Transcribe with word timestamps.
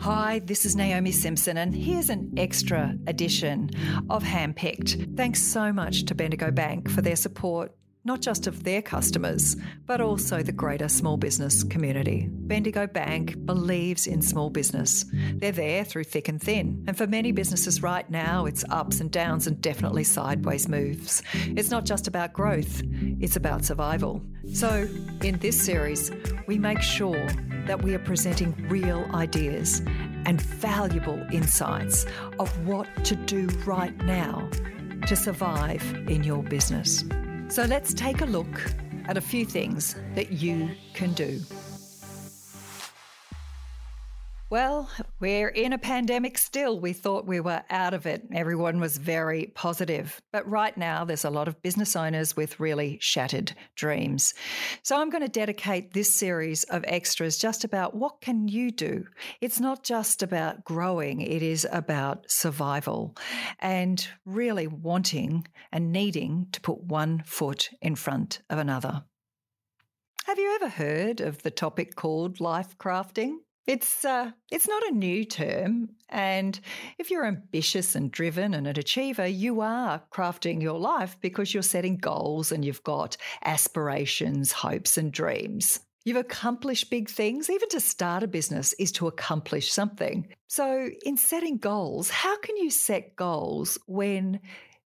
Hi, 0.00 0.40
this 0.44 0.66
is 0.66 0.76
Naomi 0.76 1.10
Simpson, 1.10 1.56
and 1.56 1.74
here's 1.74 2.10
an 2.10 2.34
extra 2.36 2.94
edition 3.06 3.70
of 4.10 4.22
Handpicked. 4.22 5.16
Thanks 5.16 5.42
so 5.42 5.72
much 5.72 6.04
to 6.04 6.14
Bendigo 6.14 6.50
Bank 6.50 6.90
for 6.90 7.00
their 7.00 7.16
support 7.16 7.72
not 8.04 8.22
just 8.22 8.46
of 8.46 8.64
their 8.64 8.80
customers, 8.80 9.56
but 9.86 10.00
also 10.00 10.42
the 10.42 10.52
greater 10.52 10.88
small 10.88 11.18
business 11.18 11.62
community. 11.62 12.28
Bendigo 12.30 12.86
Bank 12.86 13.44
believes 13.44 14.06
in 14.06 14.22
small 14.22 14.48
business. 14.48 15.04
They're 15.34 15.52
there 15.52 15.84
through 15.84 16.04
thick 16.04 16.28
and 16.28 16.40
thin. 16.40 16.82
And 16.86 16.96
for 16.96 17.06
many 17.06 17.30
businesses 17.30 17.82
right 17.82 18.08
now, 18.08 18.46
it's 18.46 18.64
ups 18.70 19.00
and 19.00 19.10
downs 19.10 19.46
and 19.46 19.60
definitely 19.60 20.04
sideways 20.04 20.66
moves. 20.66 21.22
It's 21.34 21.70
not 21.70 21.84
just 21.84 22.08
about 22.08 22.32
growth, 22.32 22.82
it's 23.20 23.36
about 23.36 23.66
survival. 23.66 24.22
So, 24.54 24.88
in 25.22 25.38
this 25.38 25.60
series, 25.60 26.10
we 26.46 26.58
make 26.58 26.80
sure 26.80 27.28
that 27.66 27.82
we 27.82 27.94
are 27.94 27.98
presenting 27.98 28.54
real 28.68 29.04
ideas 29.14 29.82
and 30.26 30.40
valuable 30.40 31.20
insights 31.32 32.06
of 32.38 32.66
what 32.66 32.88
to 33.04 33.16
do 33.16 33.46
right 33.64 33.96
now 34.04 34.48
to 35.06 35.16
survive 35.16 35.82
in 36.08 36.22
your 36.22 36.42
business. 36.42 37.04
So 37.48 37.64
let's 37.64 37.94
take 37.94 38.20
a 38.20 38.26
look 38.26 38.74
at 39.06 39.16
a 39.16 39.20
few 39.20 39.44
things 39.44 39.96
that 40.14 40.32
you 40.32 40.70
can 40.94 41.12
do. 41.14 41.40
Well, 44.50 44.90
we're 45.20 45.46
in 45.46 45.72
a 45.72 45.78
pandemic 45.78 46.36
still. 46.36 46.80
We 46.80 46.92
thought 46.92 47.24
we 47.24 47.38
were 47.38 47.62
out 47.70 47.94
of 47.94 48.04
it. 48.04 48.26
Everyone 48.32 48.80
was 48.80 48.98
very 48.98 49.52
positive. 49.54 50.20
But 50.32 50.50
right 50.50 50.76
now, 50.76 51.04
there's 51.04 51.24
a 51.24 51.30
lot 51.30 51.46
of 51.46 51.62
business 51.62 51.94
owners 51.94 52.36
with 52.36 52.58
really 52.58 52.98
shattered 53.00 53.52
dreams. 53.76 54.34
So 54.82 55.00
I'm 55.00 55.08
going 55.08 55.22
to 55.22 55.28
dedicate 55.28 55.92
this 55.92 56.12
series 56.12 56.64
of 56.64 56.84
extras 56.88 57.38
just 57.38 57.62
about 57.62 57.94
what 57.94 58.20
can 58.20 58.48
you 58.48 58.72
do? 58.72 59.04
It's 59.40 59.60
not 59.60 59.84
just 59.84 60.20
about 60.20 60.64
growing, 60.64 61.20
it 61.20 61.44
is 61.44 61.64
about 61.70 62.28
survival 62.28 63.16
and 63.60 64.04
really 64.26 64.66
wanting 64.66 65.46
and 65.70 65.92
needing 65.92 66.48
to 66.50 66.60
put 66.60 66.82
one 66.82 67.22
foot 67.24 67.70
in 67.80 67.94
front 67.94 68.40
of 68.50 68.58
another. 68.58 69.04
Have 70.24 70.40
you 70.40 70.56
ever 70.56 70.68
heard 70.68 71.20
of 71.20 71.44
the 71.44 71.52
topic 71.52 71.94
called 71.94 72.40
life 72.40 72.76
crafting? 72.78 73.36
It's 73.70 74.04
uh, 74.04 74.32
it's 74.50 74.66
not 74.66 74.82
a 74.88 74.90
new 74.90 75.24
term, 75.24 75.90
and 76.08 76.58
if 76.98 77.08
you're 77.08 77.24
ambitious 77.24 77.94
and 77.94 78.10
driven 78.10 78.52
and 78.52 78.66
an 78.66 78.76
achiever, 78.76 79.28
you 79.28 79.60
are 79.60 80.02
crafting 80.12 80.60
your 80.60 80.76
life 80.76 81.16
because 81.20 81.54
you're 81.54 81.62
setting 81.62 81.96
goals 81.96 82.50
and 82.50 82.64
you've 82.64 82.82
got 82.82 83.16
aspirations, 83.44 84.50
hopes, 84.50 84.98
and 84.98 85.12
dreams. 85.12 85.78
You've 86.04 86.16
accomplished 86.16 86.90
big 86.90 87.08
things. 87.08 87.48
Even 87.48 87.68
to 87.68 87.78
start 87.78 88.24
a 88.24 88.26
business 88.26 88.72
is 88.80 88.90
to 88.92 89.06
accomplish 89.06 89.70
something. 89.70 90.26
So, 90.48 90.90
in 91.04 91.16
setting 91.16 91.58
goals, 91.58 92.10
how 92.10 92.38
can 92.38 92.56
you 92.56 92.70
set 92.70 93.14
goals 93.14 93.78
when 93.86 94.40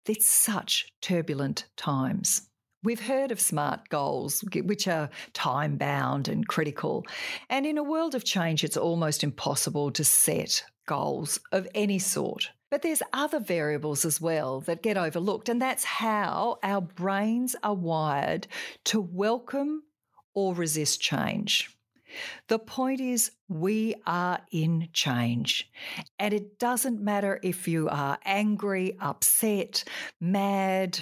it's 0.05 0.27
such 0.27 0.91
turbulent 0.99 1.67
times? 1.77 2.49
We've 2.83 2.99
heard 2.99 3.31
of 3.31 3.39
SMART 3.39 3.87
goals, 3.87 4.43
which 4.53 4.89
are 4.89 5.09
time 5.31 5.77
bound 5.77 6.27
and 6.27 6.45
critical. 6.45 7.05
And 7.49 7.65
in 7.65 7.77
a 7.77 7.83
world 7.83 8.13
of 8.13 8.25
change, 8.25 8.61
it's 8.65 8.75
almost 8.75 9.23
impossible 9.23 9.89
to 9.91 10.03
set 10.03 10.65
goals 10.85 11.39
of 11.53 11.65
any 11.73 11.97
sort. 11.97 12.49
But 12.69 12.81
there's 12.81 13.01
other 13.13 13.39
variables 13.39 14.03
as 14.03 14.19
well 14.19 14.59
that 14.61 14.83
get 14.83 14.97
overlooked, 14.97 15.47
and 15.47 15.61
that's 15.61 15.85
how 15.85 16.57
our 16.61 16.81
brains 16.81 17.55
are 17.63 17.73
wired 17.73 18.47
to 18.85 18.99
welcome 18.99 19.83
or 20.33 20.53
resist 20.53 20.99
change. 20.99 21.77
The 22.47 22.59
point 22.59 22.99
is, 22.99 23.31
we 23.47 23.95
are 24.05 24.39
in 24.51 24.89
change. 24.93 25.69
And 26.19 26.33
it 26.33 26.59
doesn't 26.59 27.01
matter 27.01 27.39
if 27.43 27.67
you 27.67 27.89
are 27.89 28.17
angry, 28.25 28.97
upset, 28.99 29.83
mad. 30.19 30.99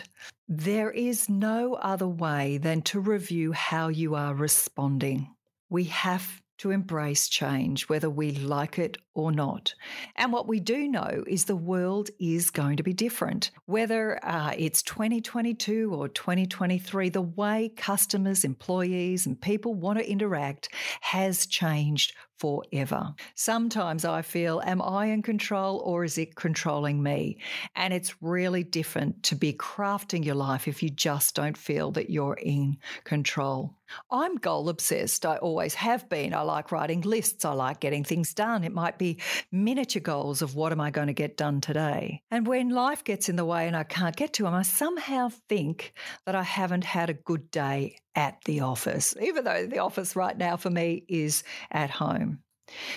There 0.47 0.91
is 0.91 1.29
no 1.29 1.75
other 1.75 2.07
way 2.07 2.57
than 2.57 2.81
to 2.83 2.99
review 2.99 3.51
how 3.51 3.87
you 3.87 4.15
are 4.15 4.33
responding. 4.33 5.29
We 5.69 5.85
have 5.85 6.41
to 6.61 6.69
embrace 6.69 7.27
change, 7.27 7.89
whether 7.89 8.07
we 8.07 8.33
like 8.33 8.77
it 8.77 8.95
or 9.15 9.31
not. 9.31 9.73
And 10.15 10.31
what 10.31 10.47
we 10.47 10.59
do 10.59 10.87
know 10.87 11.23
is 11.25 11.45
the 11.45 11.55
world 11.55 12.11
is 12.19 12.51
going 12.51 12.77
to 12.77 12.83
be 12.83 12.93
different. 12.93 13.49
Whether 13.65 14.23
uh, 14.23 14.53
it's 14.55 14.83
2022 14.83 15.91
or 15.91 16.07
2023, 16.07 17.09
the 17.09 17.23
way 17.23 17.71
customers, 17.75 18.45
employees, 18.45 19.25
and 19.25 19.41
people 19.41 19.73
want 19.73 19.97
to 19.97 20.07
interact 20.07 20.69
has 21.01 21.47
changed 21.47 22.13
forever. 22.41 23.13
Sometimes 23.35 24.03
I 24.03 24.23
feel, 24.23 24.63
am 24.65 24.81
I 24.81 25.05
in 25.05 25.21
control 25.21 25.77
or 25.85 26.03
is 26.03 26.17
it 26.17 26.33
controlling 26.33 27.03
me? 27.03 27.37
And 27.75 27.93
it's 27.93 28.19
really 28.19 28.63
different 28.63 29.21
to 29.25 29.35
be 29.35 29.53
crafting 29.53 30.25
your 30.25 30.33
life 30.33 30.67
if 30.67 30.81
you 30.81 30.89
just 30.89 31.35
don't 31.35 31.55
feel 31.55 31.91
that 31.91 32.09
you're 32.09 32.39
in 32.41 32.77
control. 33.03 33.75
I'm 34.09 34.37
goal 34.37 34.69
obsessed. 34.69 35.23
I 35.23 35.37
always 35.37 35.75
have 35.75 36.09
been. 36.09 36.33
I 36.33 36.41
like 36.41 36.71
writing 36.71 37.01
lists. 37.01 37.45
I 37.45 37.51
like 37.51 37.79
getting 37.79 38.03
things 38.03 38.33
done. 38.33 38.63
It 38.63 38.73
might 38.73 38.97
be 38.97 39.19
miniature 39.51 40.01
goals 40.01 40.41
of 40.41 40.55
what 40.55 40.71
am 40.71 40.81
I 40.81 40.89
going 40.89 41.07
to 41.07 41.13
get 41.13 41.37
done 41.37 41.61
today. 41.61 42.23
And 42.31 42.47
when 42.47 42.69
life 42.69 43.03
gets 43.03 43.29
in 43.29 43.35
the 43.35 43.45
way 43.45 43.67
and 43.67 43.75
I 43.75 43.83
can't 43.83 44.15
get 44.15 44.33
to 44.33 44.43
them, 44.43 44.53
I 44.55 44.63
somehow 44.63 45.29
think 45.47 45.93
that 46.25 46.33
I 46.33 46.43
haven't 46.43 46.85
had 46.85 47.11
a 47.11 47.13
good 47.13 47.51
day 47.51 47.97
at 48.15 48.37
the 48.45 48.61
office, 48.61 49.15
even 49.21 49.43
though 49.43 49.65
the 49.65 49.79
office 49.79 50.15
right 50.15 50.37
now 50.37 50.57
for 50.57 50.69
me 50.69 51.05
is 51.07 51.43
at 51.71 51.89
home. 51.89 52.39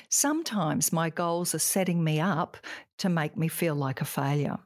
Sometimes 0.09 0.93
my 0.93 1.11
goals 1.11 1.55
are 1.55 1.61
setting 1.61 2.03
me 2.03 2.21
up 2.21 2.57
to 2.99 3.09
make 3.09 3.37
me 3.37 3.49
feel 3.49 3.75
like 3.75 4.01
a 4.01 4.05
failure. 4.05 4.59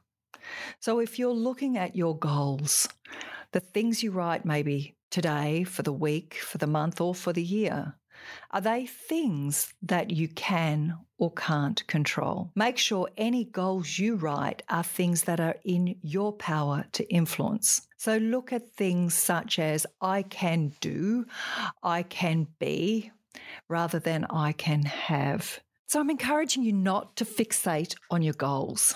So 0.79 0.99
if 0.99 1.19
you're 1.19 1.33
looking 1.33 1.77
at 1.77 1.95
your 1.95 2.17
goals, 2.17 2.87
the 3.51 3.59
things 3.59 4.03
you 4.03 4.11
write 4.11 4.45
maybe 4.45 4.95
today, 5.11 5.63
for 5.63 5.81
the 5.81 5.93
week, 5.93 6.35
for 6.35 6.57
the 6.57 6.67
month, 6.67 7.01
or 7.01 7.15
for 7.15 7.33
the 7.33 7.43
year, 7.43 7.95
are 8.51 8.61
they 8.61 8.85
things 8.85 9.73
that 9.81 10.11
you 10.11 10.27
can 10.27 10.97
or 11.17 11.31
can't 11.31 11.85
control? 11.87 12.51
Make 12.55 12.77
sure 12.77 13.09
any 13.17 13.45
goals 13.45 13.99
you 13.99 14.15
write 14.15 14.63
are 14.69 14.83
things 14.83 15.23
that 15.23 15.39
are 15.39 15.57
in 15.63 15.95
your 16.01 16.33
power 16.33 16.85
to 16.93 17.07
influence. 17.13 17.87
So 17.97 18.17
look 18.17 18.53
at 18.53 18.71
things 18.73 19.13
such 19.13 19.59
as 19.59 19.85
I 20.01 20.23
can 20.23 20.73
do, 20.79 21.25
I 21.83 22.03
can 22.03 22.47
be, 22.59 23.11
rather 23.67 23.99
than 23.99 24.25
I 24.29 24.53
can 24.53 24.83
have. 24.83 25.59
So 25.87 25.99
I'm 25.99 26.09
encouraging 26.09 26.63
you 26.63 26.73
not 26.73 27.15
to 27.17 27.25
fixate 27.25 27.95
on 28.11 28.21
your 28.21 28.35
goals. 28.35 28.95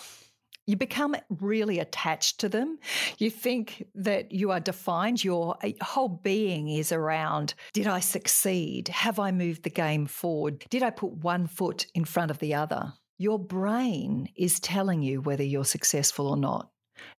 You 0.66 0.78
become 0.78 1.16
really 1.30 1.80
attached 1.80 2.40
to 2.40 2.50
them. 2.50 2.80
You 3.18 3.30
think 3.30 3.86
that 3.96 4.32
you 4.32 4.52
are 4.52 4.60
defined. 4.60 5.24
Your 5.24 5.58
whole 5.82 6.08
being 6.24 6.70
is 6.70 6.92
around 6.92 7.54
did 7.74 7.88
I 7.88 8.00
succeed? 8.00 8.88
Have 8.90 9.20
I 9.20 9.32
moved 9.32 9.64
the 9.64 9.70
game 9.70 10.06
forward? 10.06 10.66
Did 10.70 10.84
I 10.84 10.90
put 10.90 11.12
one 11.12 11.48
foot 11.48 11.88
in 11.94 12.06
front 12.06 12.32
of 12.32 12.40
the 12.40 12.54
other? 12.54 12.94
Your 13.18 13.40
brain 13.40 14.30
is 14.36 14.60
telling 14.60 15.02
you 15.02 15.22
whether 15.22 15.44
you're 15.44 15.66
successful 15.66 16.28
or 16.28 16.38
not 16.38 16.70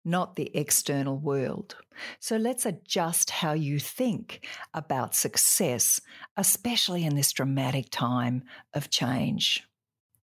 not 0.05 0.37
the 0.37 0.51
external 0.55 1.19
world. 1.19 1.77
So 2.21 2.37
let's 2.37 2.67
adjust 2.67 3.31
how 3.31 3.53
you 3.53 3.79
think 3.79 4.47
about 4.73 5.15
success, 5.15 6.01
especially 6.37 7.05
in 7.05 7.15
this 7.15 7.33
dramatic 7.33 7.87
time 7.91 8.45
of 8.73 8.91
change. 8.91 9.67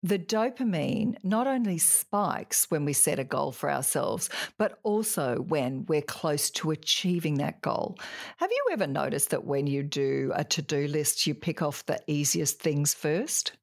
The 0.05 0.19
dopamine 0.19 1.15
not 1.23 1.47
only 1.47 1.79
spikes 1.79 2.69
when 2.69 2.85
we 2.85 2.93
set 2.93 3.17
a 3.17 3.23
goal 3.23 3.51
for 3.51 3.71
ourselves, 3.71 4.29
but 4.55 4.77
also 4.83 5.37
when 5.37 5.83
we're 5.87 6.03
close 6.03 6.51
to 6.51 6.69
achieving 6.69 7.39
that 7.39 7.63
goal. 7.63 7.97
Have 8.37 8.51
you 8.51 8.67
ever 8.71 8.85
noticed 8.85 9.31
that 9.31 9.45
when 9.45 9.65
you 9.65 9.81
do 9.81 10.31
a 10.35 10.43
to 10.43 10.61
do 10.61 10.87
list, 10.87 11.25
you 11.25 11.33
pick 11.33 11.63
off 11.63 11.87
the 11.87 11.99
easiest 12.05 12.59
things 12.59 12.93
first? 12.93 13.53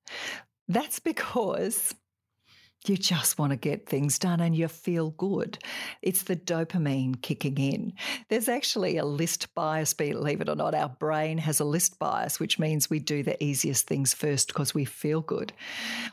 That's 0.66 0.98
because 1.12 1.94
you 2.88 2.96
just 2.96 3.38
want 3.38 3.50
to 3.50 3.56
get 3.56 3.88
things 3.88 4.18
done 4.18 4.40
and 4.40 4.56
you 4.56 4.68
feel 4.68 5.10
good. 5.10 5.58
It's 6.02 6.22
the 6.22 6.36
dopamine 6.36 7.20
kicking 7.22 7.58
in. 7.58 7.92
There's 8.28 8.48
actually 8.48 8.96
a 8.96 9.04
list 9.04 9.54
bias, 9.54 9.94
believe 9.94 10.40
it 10.40 10.48
or 10.48 10.56
not. 10.56 10.74
Our 10.74 10.88
brain 10.88 11.38
has 11.38 11.60
a 11.60 11.64
list 11.64 11.98
bias, 11.98 12.40
which 12.40 12.58
means 12.58 12.90
we 12.90 12.98
do 12.98 13.22
the 13.22 13.42
easiest 13.42 13.86
things 13.86 14.14
first 14.14 14.48
because 14.48 14.74
we 14.74 14.84
feel 14.84 15.20
good. 15.20 15.52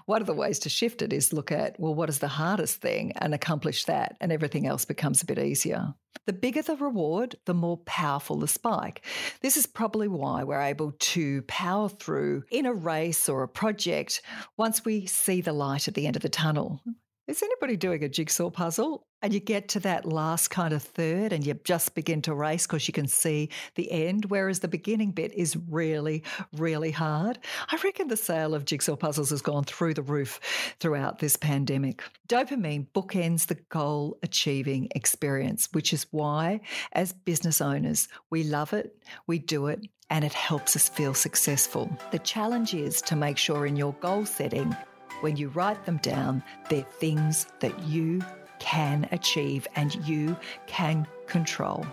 One 0.05 0.21
of 0.21 0.27
the 0.27 0.33
ways 0.33 0.59
to 0.59 0.69
shift 0.69 1.01
it 1.01 1.11
is 1.11 1.33
look 1.33 1.51
at, 1.51 1.79
well, 1.79 1.95
what 1.95 2.09
is 2.09 2.19
the 2.19 2.27
hardest 2.27 2.81
thing 2.81 3.13
and 3.15 3.33
accomplish 3.33 3.85
that, 3.85 4.15
and 4.21 4.31
everything 4.31 4.67
else 4.67 4.85
becomes 4.85 5.21
a 5.21 5.25
bit 5.25 5.39
easier. 5.39 5.93
The 6.25 6.33
bigger 6.33 6.61
the 6.61 6.75
reward, 6.75 7.35
the 7.45 7.53
more 7.53 7.77
powerful 7.77 8.37
the 8.37 8.47
spike. 8.47 9.03
This 9.41 9.57
is 9.57 9.65
probably 9.65 10.07
why 10.07 10.43
we're 10.43 10.61
able 10.61 10.91
to 10.91 11.41
power 11.43 11.89
through 11.89 12.43
in 12.51 12.65
a 12.65 12.73
race 12.73 13.27
or 13.27 13.41
a 13.41 13.47
project 13.47 14.21
once 14.57 14.85
we 14.85 15.05
see 15.05 15.41
the 15.41 15.53
light 15.53 15.87
at 15.87 15.93
the 15.93 16.05
end 16.07 16.15
of 16.15 16.21
the 16.21 16.29
tunnel. 16.29 16.81
Is 17.29 17.43
anybody 17.43 17.77
doing 17.77 18.03
a 18.03 18.09
jigsaw 18.09 18.49
puzzle? 18.49 19.05
And 19.21 19.31
you 19.31 19.39
get 19.39 19.67
to 19.69 19.79
that 19.81 20.03
last 20.03 20.47
kind 20.47 20.73
of 20.73 20.81
third 20.81 21.31
and 21.31 21.45
you 21.45 21.53
just 21.63 21.93
begin 21.93 22.23
to 22.23 22.33
race 22.33 22.65
because 22.65 22.87
you 22.87 22.91
can 22.91 23.07
see 23.07 23.49
the 23.75 23.91
end, 23.91 24.25
whereas 24.25 24.61
the 24.61 24.67
beginning 24.67 25.11
bit 25.11 25.31
is 25.35 25.55
really, 25.69 26.23
really 26.57 26.89
hard. 26.89 27.37
I 27.71 27.77
reckon 27.83 28.07
the 28.07 28.17
sale 28.17 28.55
of 28.55 28.65
jigsaw 28.65 28.95
puzzles 28.95 29.29
has 29.29 29.43
gone 29.43 29.65
through 29.65 29.93
the 29.93 30.01
roof 30.01 30.39
throughout 30.79 31.19
this 31.19 31.35
pandemic. 31.35 32.01
Dopamine 32.27 32.87
bookends 32.95 33.45
the 33.45 33.59
goal 33.69 34.17
achieving 34.23 34.87
experience, 34.95 35.69
which 35.71 35.93
is 35.93 36.07
why, 36.09 36.61
as 36.93 37.13
business 37.13 37.61
owners, 37.61 38.07
we 38.31 38.43
love 38.43 38.73
it, 38.73 38.97
we 39.27 39.37
do 39.37 39.67
it, 39.67 39.85
and 40.09 40.25
it 40.25 40.33
helps 40.33 40.75
us 40.75 40.89
feel 40.89 41.13
successful. 41.13 41.95
The 42.11 42.17
challenge 42.19 42.73
is 42.73 43.03
to 43.03 43.15
make 43.15 43.37
sure 43.37 43.67
in 43.67 43.75
your 43.75 43.93
goal 43.99 44.25
setting, 44.25 44.75
when 45.21 45.37
you 45.37 45.49
write 45.49 45.85
them 45.85 45.97
down, 45.97 46.43
they're 46.69 46.81
things 46.83 47.47
that 47.59 47.77
you 47.83 48.21
can 48.59 49.07
achieve 49.11 49.67
and 49.75 49.95
you 50.07 50.35
can 50.67 51.07
control. 51.27 51.85